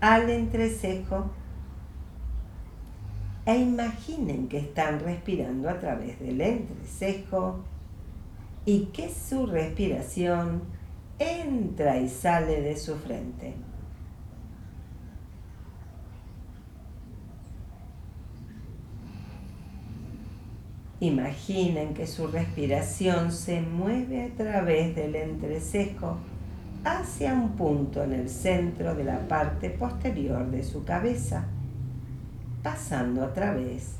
al 0.00 0.28
entrecejo 0.28 1.30
e 3.46 3.56
imaginen 3.56 4.48
que 4.48 4.58
están 4.58 5.00
respirando 5.00 5.70
a 5.70 5.78
través 5.78 6.20
del 6.20 6.40
entrecejo 6.42 7.60
y 8.66 8.86
que 8.92 9.08
su 9.08 9.46
respiración 9.46 10.62
entra 11.18 11.96
y 11.98 12.08
sale 12.08 12.60
de 12.60 12.76
su 12.76 12.96
frente. 12.96 13.54
Imaginen 21.00 21.94
que 21.94 22.06
su 22.06 22.26
respiración 22.26 23.32
se 23.32 23.62
mueve 23.62 24.24
a 24.24 24.36
través 24.36 24.94
del 24.94 25.14
entrecejo 25.16 26.18
hacia 26.84 27.32
un 27.32 27.52
punto 27.52 28.02
en 28.02 28.12
el 28.12 28.28
centro 28.28 28.94
de 28.94 29.04
la 29.04 29.26
parte 29.26 29.70
posterior 29.70 30.50
de 30.50 30.62
su 30.62 30.84
cabeza, 30.84 31.46
pasando 32.62 33.24
a 33.24 33.32
través 33.32 33.94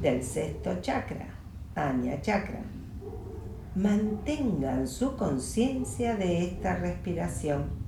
del 0.00 0.22
sexto 0.22 0.80
chakra, 0.80 1.26
Anya 1.74 2.20
Chakra. 2.20 2.60
Mantengan 3.74 4.86
su 4.86 5.16
conciencia 5.16 6.14
de 6.14 6.44
esta 6.44 6.76
respiración 6.76 7.83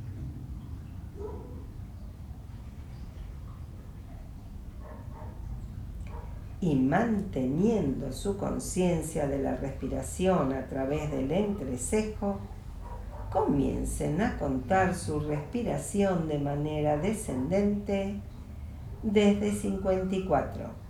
y 6.60 6.74
manteniendo 6.74 8.12
su 8.12 8.38
conciencia 8.38 9.26
de 9.26 9.38
la 9.38 9.56
respiración 9.56 10.52
a 10.54 10.66
través 10.66 11.10
del 11.10 11.30
entrecejo, 11.30 12.38
comiencen 13.30 14.22
a 14.22 14.38
contar 14.38 14.94
su 14.94 15.20
respiración 15.20 16.28
de 16.28 16.38
manera 16.38 16.96
descendente 16.96 18.20
desde 19.02 19.52
54. 19.52 20.86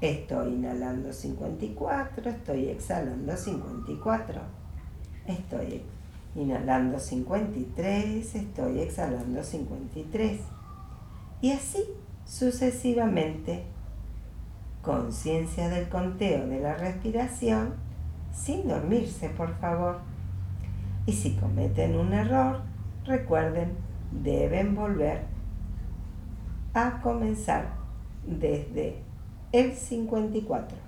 Estoy 0.00 0.54
inhalando 0.54 1.12
54, 1.12 2.30
estoy 2.30 2.68
exhalando 2.68 3.36
54. 3.36 4.40
Estoy 5.26 5.82
inhalando 6.34 6.98
53, 6.98 8.34
estoy 8.34 8.80
exhalando 8.80 9.44
53 9.44 10.40
y 11.42 11.50
así 11.50 11.84
sucesivamente. 12.24 13.64
Conciencia 14.80 15.68
del 15.68 15.88
conteo 15.88 16.46
de 16.46 16.60
la 16.60 16.74
respiración 16.74 17.74
sin 18.32 18.66
dormirse, 18.66 19.28
por 19.28 19.58
favor. 19.58 19.98
Y 21.04 21.12
si 21.12 21.34
cometen 21.34 21.96
un 21.96 22.14
error, 22.14 22.62
recuerden, 23.04 23.74
deben 24.10 24.74
volver 24.74 25.24
a 26.74 27.00
comenzar 27.02 27.74
desde 28.26 29.02
el 29.52 29.74
54. 29.74 30.78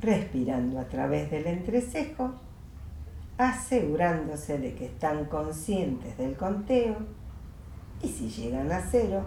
Respirando 0.00 0.78
a 0.78 0.84
través 0.84 1.30
del 1.30 1.46
entrecejo, 1.46 2.34
asegurándose 3.38 4.58
de 4.58 4.74
que 4.74 4.86
están 4.86 5.24
conscientes 5.24 6.16
del 6.18 6.36
conteo 6.36 7.17
y 8.02 8.08
si 8.08 8.28
llegan 8.28 8.70
a 8.72 8.80
cero, 8.80 9.22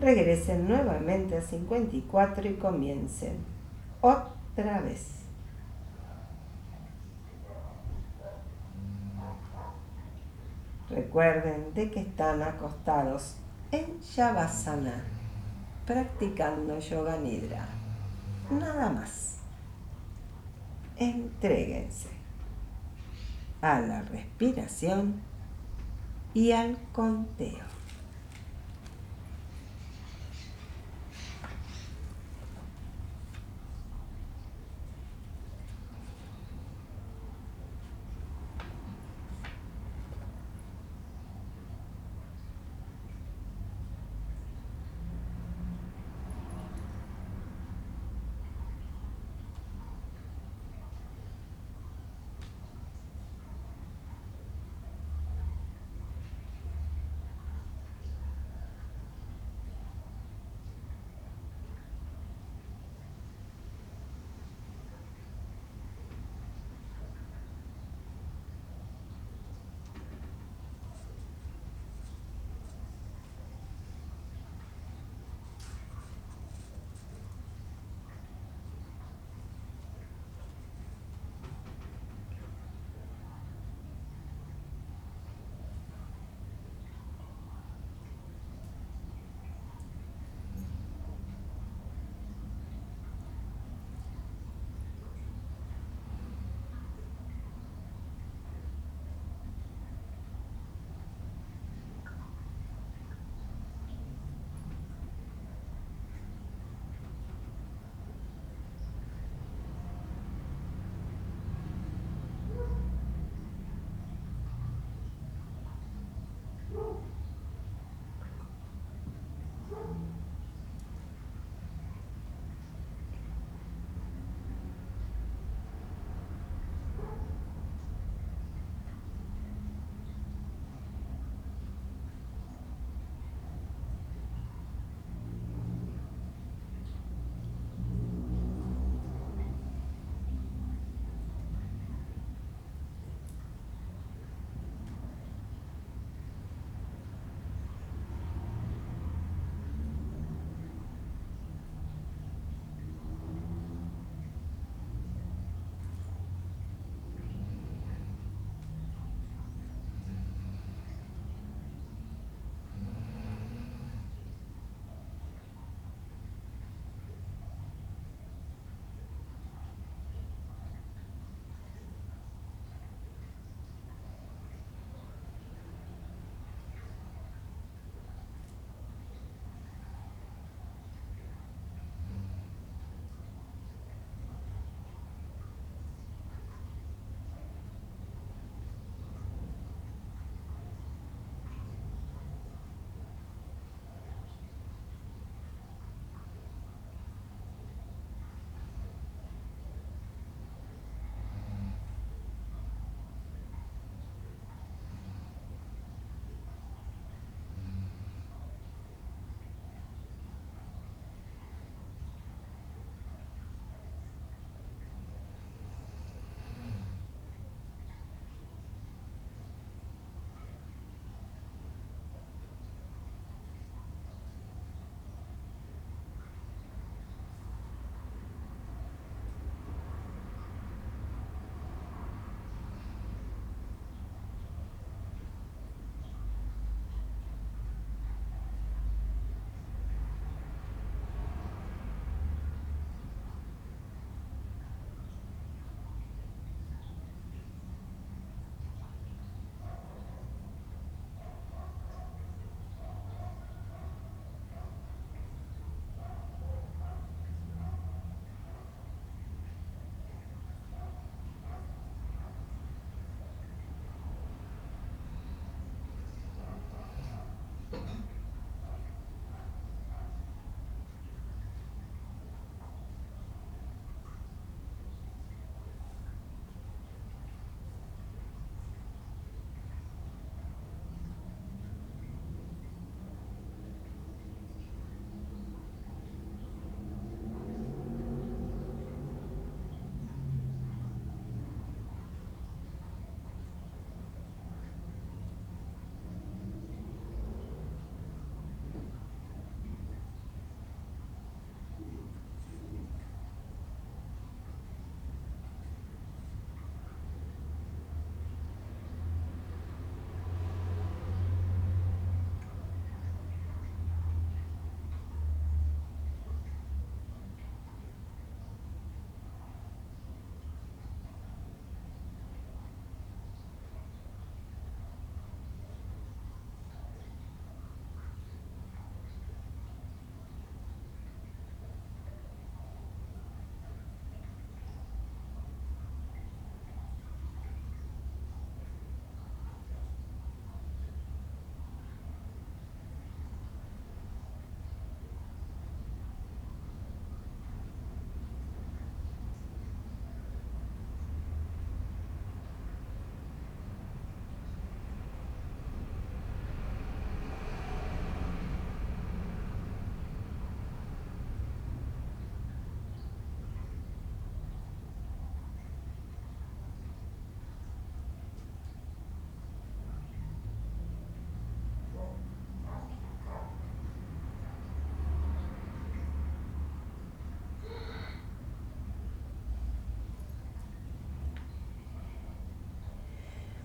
regresen 0.00 0.68
nuevamente 0.68 1.36
a 1.36 1.42
54 1.42 2.48
y 2.48 2.54
comiencen 2.54 3.36
otra 4.00 4.80
vez. 4.80 5.24
Recuerden 10.90 11.72
de 11.74 11.90
que 11.90 12.00
están 12.00 12.42
acostados 12.42 13.36
en 13.72 13.98
Shavasana, 14.00 15.02
practicando 15.86 16.78
yoga 16.78 17.16
nidra. 17.16 17.66
Nada 18.50 18.90
más. 18.90 19.38
Entréguense 20.96 22.10
a 23.60 23.80
la 23.80 24.02
respiración 24.02 25.22
y 26.34 26.52
al 26.52 26.76
conteo. 26.92 27.73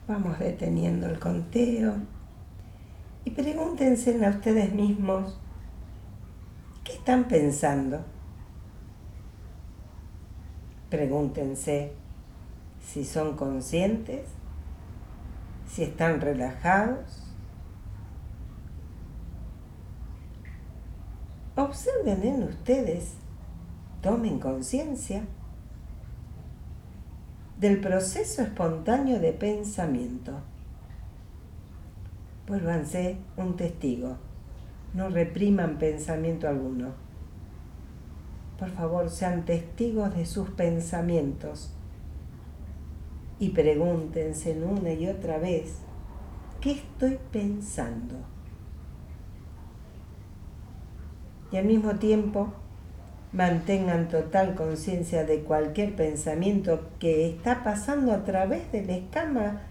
Vamos 0.10 0.40
deteniendo 0.40 1.06
el 1.06 1.20
conteo 1.20 1.94
y 3.26 3.30
pregúntense 3.30 4.26
a 4.26 4.32
ustedes 4.32 4.74
mismos 4.74 5.40
qué 6.84 6.94
están 6.94 7.26
pensando. 7.26 8.04
Pregúntense 10.90 11.94
si 12.84 13.06
son 13.06 13.38
conscientes, 13.38 14.30
si 15.68 15.84
están 15.84 16.20
relajados. 16.22 17.32
Observen 21.56 22.24
en 22.24 22.44
ustedes, 22.46 23.14
tomen 24.02 24.40
conciencia 24.40 25.22
del 27.60 27.82
proceso 27.82 28.42
espontáneo 28.42 29.20
de 29.20 29.34
pensamiento. 29.34 30.40
Vuélvanse 32.48 33.18
un 33.36 33.58
testigo, 33.58 34.16
no 34.94 35.10
repriman 35.10 35.78
pensamiento 35.78 36.48
alguno. 36.48 36.94
Por 38.58 38.70
favor, 38.70 39.10
sean 39.10 39.44
testigos 39.44 40.16
de 40.16 40.26
sus 40.26 40.50
pensamientos 40.52 41.74
y 43.40 43.50
pregúntense 43.50 44.58
una 44.64 44.94
y 44.94 45.08
otra 45.08 45.38
vez, 45.38 45.80
¿qué 46.62 46.72
estoy 46.72 47.20
pensando? 47.32 48.16
Y 51.52 51.58
al 51.58 51.66
mismo 51.66 51.96
tiempo, 51.96 52.54
mantengan 53.32 54.08
total 54.08 54.56
conciencia 54.56 55.24
de 55.24 55.42
cualquier 55.42 55.96
pensamiento 55.96 56.90
que 57.00 57.30
está 57.30 57.64
pasando 57.64 58.12
a 58.12 58.24
través 58.24 58.72
del 58.72 58.90
esquema, 58.90 59.62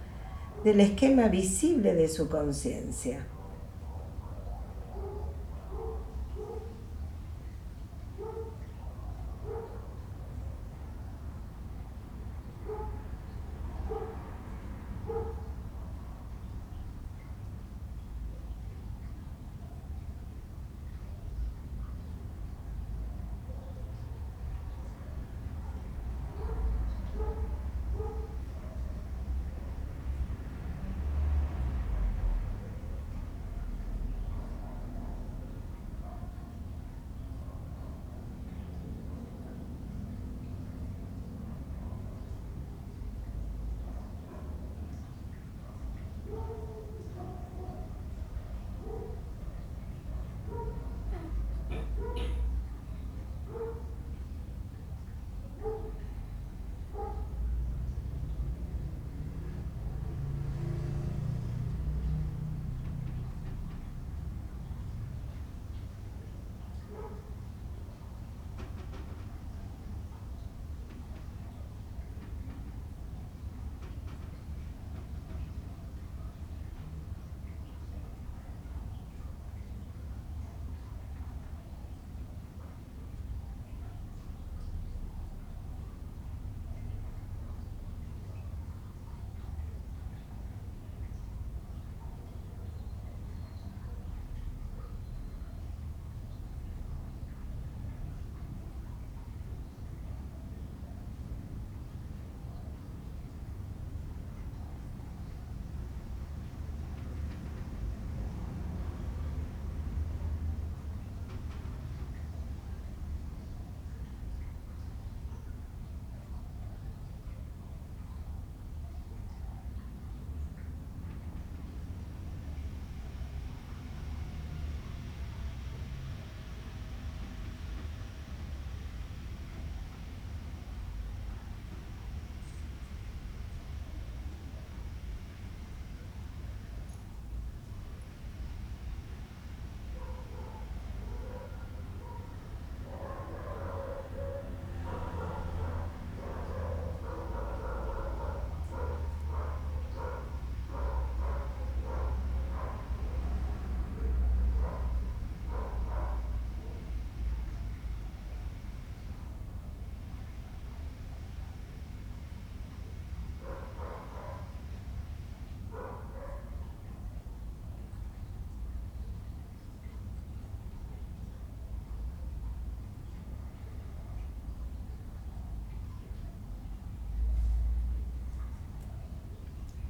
del 0.64 0.80
esquema 0.80 1.28
visible 1.28 1.94
de 1.94 2.09
su 2.09 2.28
conciencia. 2.28 3.26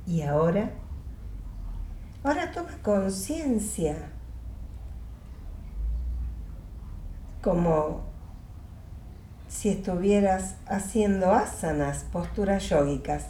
Y 0.08 0.22
ahora, 0.22 0.70
ahora 2.24 2.50
toma 2.50 2.70
conciencia 2.82 4.08
como 7.42 8.00
si 9.48 9.68
estuvieras 9.68 10.56
haciendo 10.66 11.32
asanas, 11.32 12.06
posturas 12.10 12.66
yógicas. 12.70 13.26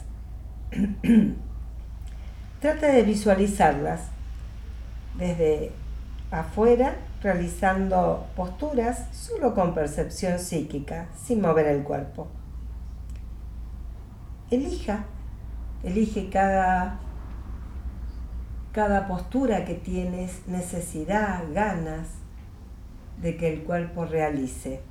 Trata 2.61 2.87
de 2.87 3.03
visualizarlas 3.03 4.03
desde 5.17 5.73
afuera, 6.31 6.95
realizando 7.21 8.25
posturas 8.37 9.05
solo 9.11 9.53
con 9.53 9.73
percepción 9.73 10.39
psíquica, 10.39 11.09
sin 11.21 11.41
mover 11.41 11.65
el 11.65 11.83
cuerpo. 11.83 12.29
Elija 14.49 15.03
Elige 15.83 16.29
cada, 16.29 16.99
cada 18.73 19.07
postura 19.07 19.63
que 19.63 19.75
tienes 19.75 20.45
necesidad, 20.47 21.43
ganas 21.53 22.07
de 23.21 23.37
que 23.37 23.53
el 23.53 23.63
cuerpo 23.63 24.05
realice. 24.05 24.81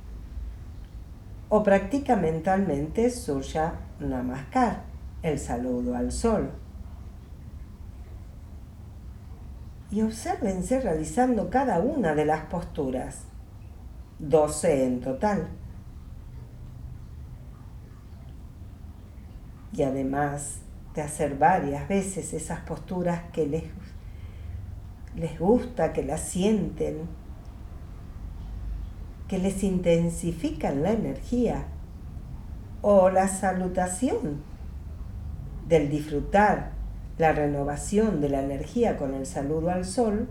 O 1.49 1.61
practica 1.63 2.15
mentalmente 2.15 3.09
Surya 3.11 3.73
Namaskar, 3.99 4.83
el 5.21 5.37
saludo 5.37 5.95
al 5.95 6.11
sol. 6.11 6.51
Y 9.91 10.01
obsérvense 10.01 10.79
realizando 10.79 11.49
cada 11.49 11.79
una 11.79 12.13
de 12.13 12.25
las 12.25 12.45
posturas, 12.45 13.23
12 14.19 14.85
en 14.85 15.01
total. 15.01 15.47
Y 19.73 19.83
además 19.83 20.61
de 20.99 21.05
hacer 21.05 21.37
varias 21.37 21.87
veces 21.87 22.33
esas 22.33 22.59
posturas 22.59 23.21
que 23.31 23.47
les, 23.47 23.63
les 25.15 25.39
gusta, 25.39 25.93
que 25.93 26.03
las 26.03 26.19
sienten, 26.19 27.07
que 29.29 29.37
les 29.37 29.63
intensifican 29.63 30.83
la 30.83 30.91
energía, 30.91 31.67
o 32.81 33.09
la 33.09 33.29
salutación 33.29 34.43
del 35.69 35.89
disfrutar 35.89 36.71
la 37.17 37.31
renovación 37.31 38.19
de 38.19 38.29
la 38.29 38.41
energía 38.41 38.97
con 38.97 39.13
el 39.13 39.25
saludo 39.25 39.71
al 39.71 39.85
sol, 39.85 40.27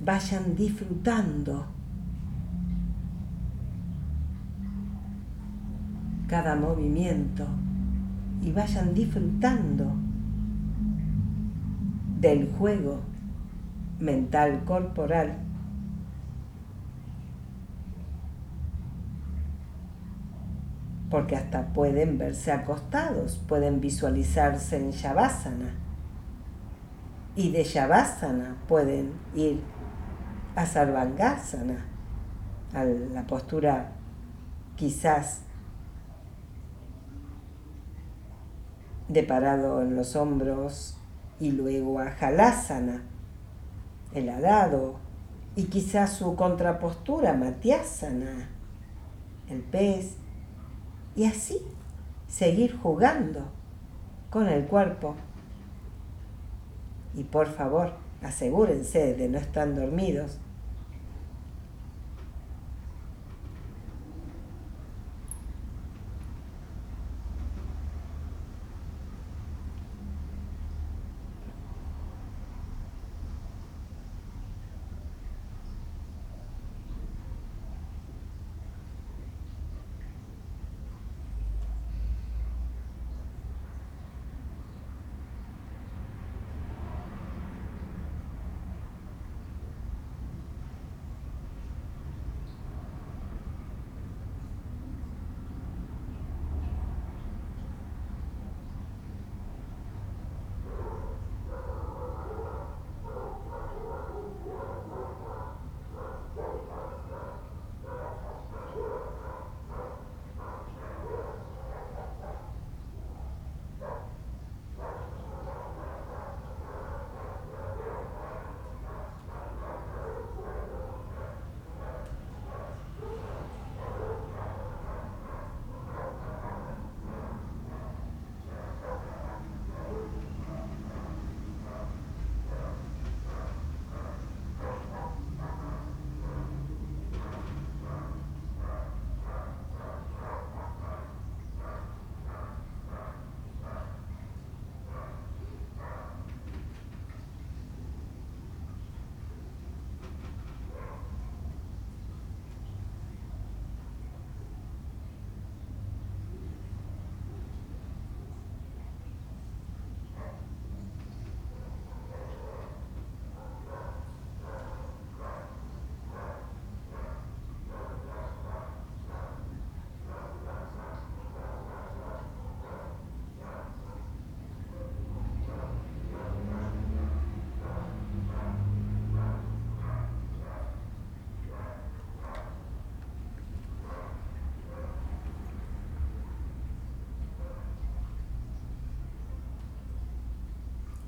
vayan 0.00 0.54
disfrutando 0.54 1.66
cada 6.32 6.56
movimiento 6.56 7.46
y 8.40 8.52
vayan 8.52 8.94
disfrutando 8.94 9.84
del 12.20 12.50
juego 12.52 13.00
mental 13.98 14.64
corporal 14.64 15.36
porque 21.10 21.36
hasta 21.36 21.66
pueden 21.74 22.16
verse 22.16 22.50
acostados, 22.50 23.38
pueden 23.46 23.82
visualizarse 23.82 24.78
en 24.78 24.90
Shavasana 24.90 25.74
y 27.36 27.50
de 27.50 27.62
Shavasana 27.62 28.56
pueden 28.66 29.12
ir 29.34 29.60
a 30.56 30.64
Sarvangasana, 30.64 31.84
a 32.72 32.84
la 32.84 33.26
postura 33.26 33.92
quizás 34.76 35.42
de 39.12 39.22
parado 39.22 39.82
en 39.82 39.94
los 39.94 40.16
hombros 40.16 40.96
y 41.38 41.50
luego 41.50 42.00
a 42.00 42.06
Halasana, 42.06 43.02
el 44.14 44.28
arado, 44.28 44.96
y 45.54 45.64
quizás 45.64 46.14
su 46.14 46.34
contrapostura, 46.34 47.34
Matyasana, 47.34 48.48
el 49.50 49.60
pez, 49.60 50.16
y 51.14 51.26
así 51.26 51.58
seguir 52.26 52.78
jugando 52.78 53.44
con 54.30 54.48
el 54.48 54.64
cuerpo. 54.64 55.14
Y 57.14 57.24
por 57.24 57.48
favor, 57.48 57.92
asegúrense 58.22 59.14
de 59.14 59.28
no 59.28 59.36
estar 59.36 59.74
dormidos 59.74 60.38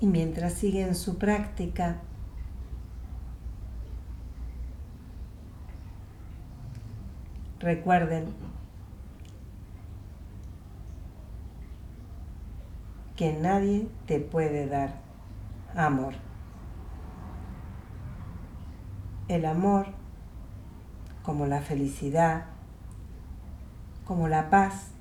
Y 0.05 0.07
mientras 0.07 0.53
siguen 0.53 0.93
su 0.93 1.17
práctica, 1.17 1.95
recuerden 7.57 8.27
que 13.15 13.33
nadie 13.33 13.87
te 14.05 14.19
puede 14.19 14.67
dar 14.67 15.01
amor. 15.75 16.13
El 19.27 19.45
amor, 19.45 19.87
como 21.23 21.47
la 21.47 21.61
felicidad, 21.61 22.45
como 24.05 24.27
la 24.27 24.51
paz, 24.51 24.91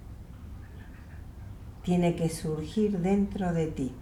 tiene 1.83 2.17
que 2.17 2.31
surgir 2.31 3.01
dentro 3.01 3.53
de 3.53 3.67
ti 3.67 3.95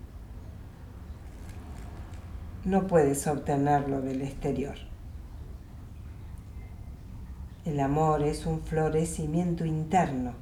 no 2.64 2.86
puedes 2.86 3.26
obtenerlo 3.26 4.00
del 4.00 4.22
exterior. 4.22 4.76
El 7.64 7.80
amor 7.80 8.22
es 8.22 8.46
un 8.46 8.60
florecimiento 8.60 9.64
interno 9.64 10.34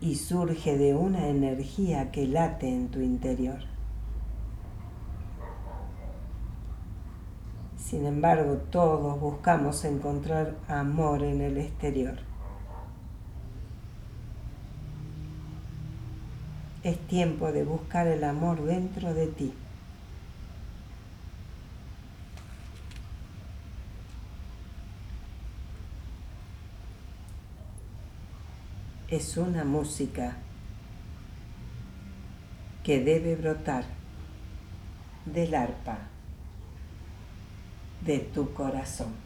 y 0.00 0.16
surge 0.16 0.76
de 0.76 0.94
una 0.94 1.28
energía 1.28 2.10
que 2.10 2.26
late 2.26 2.68
en 2.68 2.88
tu 2.88 3.00
interior. 3.00 3.60
Sin 7.78 8.04
embargo, 8.06 8.56
todos 8.70 9.20
buscamos 9.20 9.84
encontrar 9.84 10.56
amor 10.68 11.22
en 11.22 11.40
el 11.40 11.58
exterior. 11.58 12.18
Es 16.82 16.98
tiempo 17.06 17.52
de 17.52 17.64
buscar 17.64 18.06
el 18.06 18.24
amor 18.24 18.62
dentro 18.64 19.14
de 19.14 19.26
ti. 19.28 19.54
Es 29.08 29.36
una 29.36 29.64
música 29.64 30.36
que 32.82 33.00
debe 33.00 33.36
brotar 33.36 33.84
del 35.26 35.54
arpa 35.54 35.98
de 38.04 38.18
tu 38.18 38.52
corazón. 38.52 39.23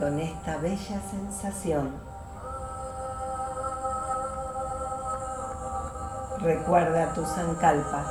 Con 0.00 0.18
esta 0.18 0.56
bella 0.56 0.98
sensación, 1.10 1.92
recuerda 6.38 7.12
tu 7.12 7.22
sankalpa. 7.26 8.06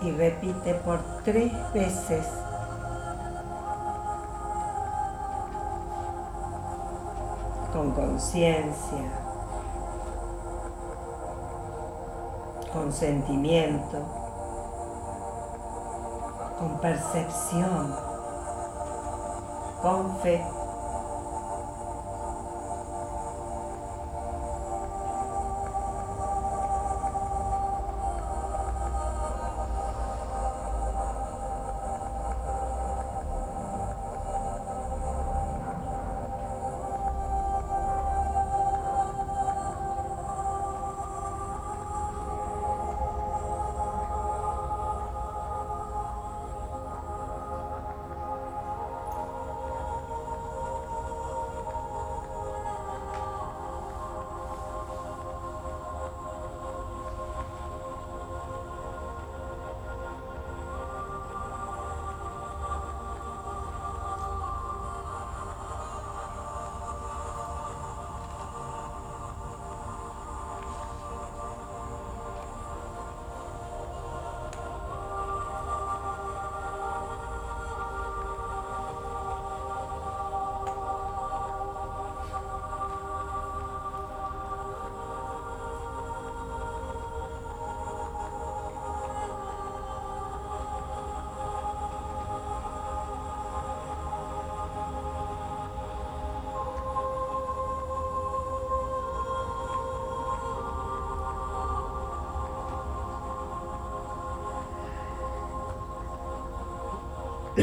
Y 0.00 0.10
repite 0.10 0.74
por 0.74 0.98
tres 1.22 1.52
veces. 1.72 2.26
Con 7.72 7.92
conciencia, 7.92 9.04
con 12.72 12.92
sentimiento, 12.92 14.23
percepción, 16.84 17.96
con 19.80 20.18
fe. 20.20 20.63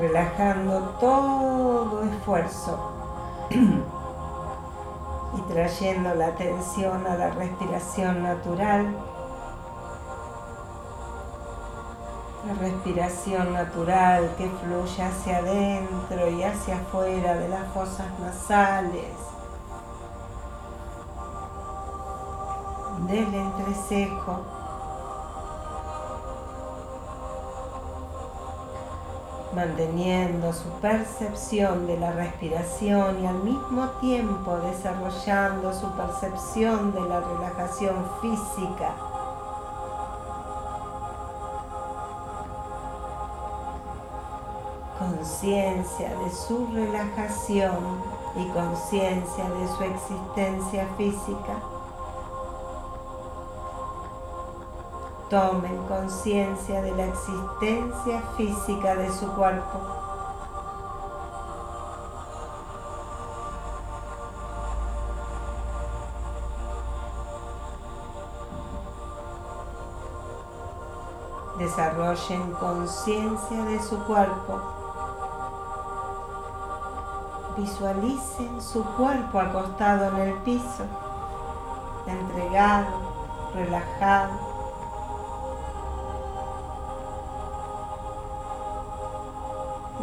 relajando 0.00 0.96
todo 0.98 2.02
esfuerzo 2.04 2.92
y 3.50 5.40
trayendo 5.52 6.14
la 6.14 6.28
atención 6.28 7.06
a 7.06 7.16
la 7.16 7.30
respiración 7.30 8.22
natural. 8.22 8.96
La 12.46 12.54
respiración 12.54 13.52
natural 13.52 14.30
que 14.38 14.48
fluye 14.48 15.02
hacia 15.02 15.38
adentro 15.38 16.30
y 16.30 16.42
hacia 16.42 16.76
afuera 16.76 17.34
de 17.34 17.48
las 17.50 17.68
fosas 17.74 18.06
nasales, 18.18 19.12
del 23.06 23.34
entrecejo. 23.34 24.59
Manteniendo 29.60 30.54
su 30.54 30.70
percepción 30.80 31.86
de 31.86 31.98
la 31.98 32.12
respiración 32.12 33.22
y 33.22 33.26
al 33.26 33.42
mismo 33.44 33.88
tiempo 34.00 34.56
desarrollando 34.56 35.70
su 35.74 35.86
percepción 35.92 36.94
de 36.94 37.00
la 37.02 37.20
relajación 37.20 37.96
física. 38.22 38.94
Conciencia 44.98 46.08
de 46.08 46.30
su 46.30 46.66
relajación 46.72 47.76
y 48.36 48.48
conciencia 48.48 49.44
de 49.44 49.68
su 49.68 49.84
existencia 49.84 50.88
física. 50.96 51.79
Tomen 55.30 55.86
conciencia 55.86 56.82
de 56.82 56.90
la 56.90 57.04
existencia 57.04 58.20
física 58.36 58.96
de 58.96 59.12
su 59.12 59.28
cuerpo. 59.28 59.78
Desarrollen 71.58 72.50
conciencia 72.54 73.64
de 73.66 73.80
su 73.80 74.02
cuerpo. 74.06 74.60
Visualicen 77.56 78.60
su 78.60 78.82
cuerpo 78.96 79.38
acostado 79.38 80.06
en 80.06 80.16
el 80.16 80.34
piso, 80.38 80.86
entregado, 82.08 82.88
relajado. 83.54 84.49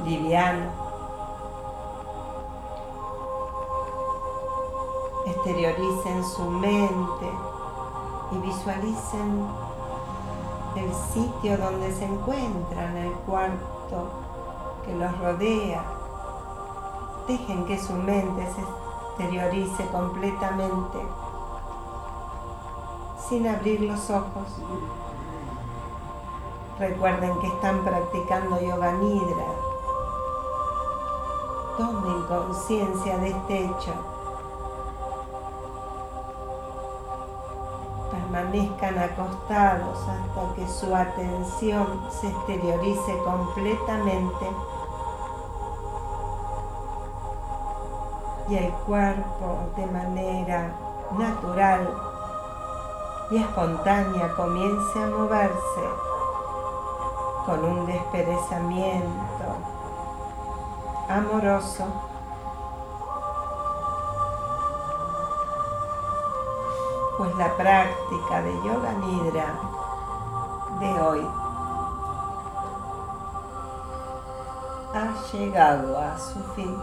Liviano. 0.07 0.71
Exterioricen 5.25 6.23
su 6.23 6.43
mente 6.49 7.29
y 8.31 8.37
visualicen 8.37 9.47
el 10.75 10.93
sitio 11.13 11.57
donde 11.57 11.93
se 11.93 12.05
encuentran, 12.05 12.97
el 12.97 13.11
cuarto 13.11 14.09
que 14.85 14.95
los 14.95 15.19
rodea. 15.19 15.83
Dejen 17.27 17.65
que 17.65 17.77
su 17.77 17.93
mente 17.93 18.47
se 18.53 18.61
exteriorice 18.61 19.85
completamente 19.87 20.99
sin 23.27 23.47
abrir 23.47 23.81
los 23.81 24.09
ojos. 24.09 24.47
Recuerden 26.79 27.39
que 27.39 27.47
están 27.47 27.83
practicando 27.83 28.61
yoga 28.61 28.93
nidra. 28.93 29.76
Tomen 31.77 32.23
conciencia 32.23 33.19
de 33.19 33.29
este 33.29 33.65
hecho. 33.65 33.93
Permanezcan 38.09 38.97
acostados 38.97 39.99
hasta 39.99 40.55
que 40.55 40.67
su 40.67 40.95
atención 40.95 42.01
se 42.09 42.29
exteriorice 42.29 43.17
completamente 43.23 44.47
y 48.49 48.55
el 48.55 48.71
cuerpo 48.71 49.59
de 49.75 49.85
manera 49.85 50.71
natural 51.15 51.93
y 53.29 53.37
espontánea 53.37 54.33
comience 54.35 55.03
a 55.03 55.07
moverse 55.07 55.83
con 57.45 57.63
un 57.63 57.85
desperezamiento 57.85 59.26
amoroso. 61.17 61.85
Pues 67.17 67.35
la 67.35 67.57
práctica 67.57 68.41
de 68.43 68.53
yoga 68.63 68.93
nidra 68.93 69.59
de 70.79 71.01
hoy 71.01 71.27
ha 74.93 75.31
llegado 75.31 75.97
a 75.99 76.17
su 76.19 76.39
fin. 76.55 76.77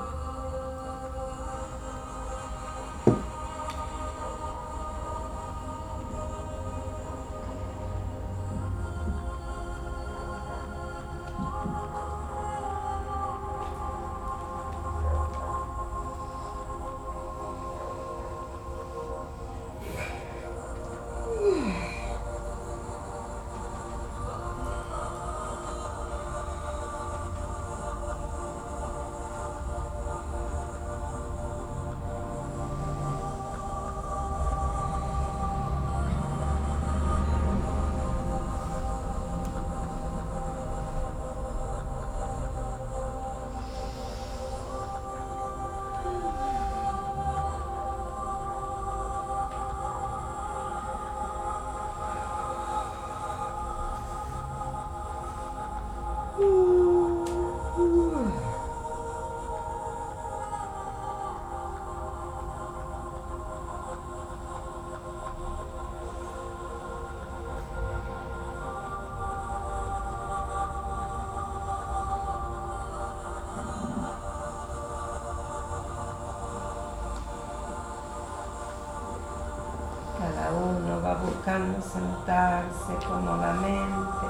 Buscando 81.44 81.76
sentarse 81.82 82.94
cómodamente, 83.06 84.26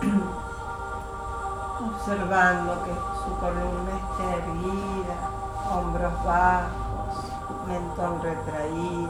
observando 1.80 2.84
que 2.84 2.94
su 2.94 3.36
columna 3.40 3.90
esté 3.96 4.26
erguida, 4.36 5.16
hombros 5.68 6.24
bajos, 6.24 7.32
mentón 7.66 8.22
retraído. 8.22 9.05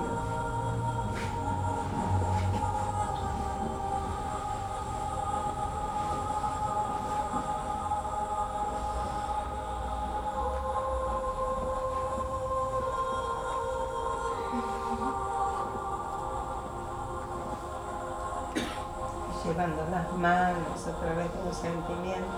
Llevando 19.56 19.86
las 19.90 20.12
manos 20.12 20.86
a 20.86 20.92
través 21.00 21.32
de 21.32 21.48
un 21.48 21.54
sentimiento, 21.54 22.36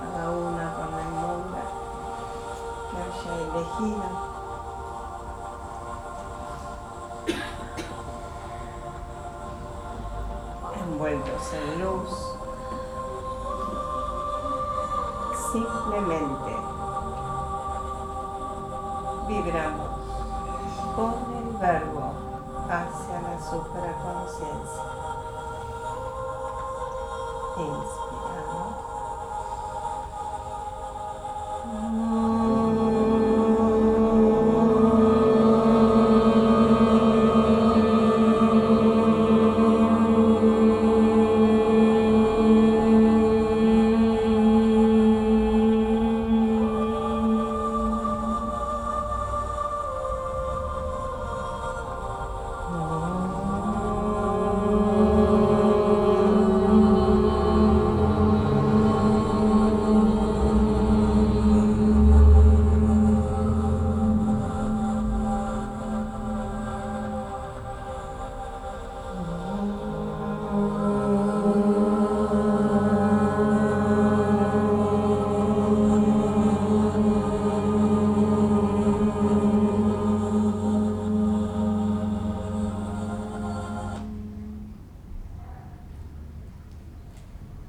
cada 0.00 0.30
una 0.30 0.72
con 0.72 0.90
la 0.92 1.02
inmunda 1.02 1.62
que 2.90 2.96
haya 3.02 3.34
elegido. 3.42 4.34
envueltos 10.80 11.52
en 11.54 11.80
luz, 11.82 12.36
simplemente 15.50 16.52
vibramos 19.26 19.90
con 20.94 21.14
el 21.36 21.56
verbo 21.58 22.12
hacia 22.68 23.22
la 23.22 23.42
supraconciencia. 23.42 25.03
things. 27.54 27.86
Yeah. 28.10 28.73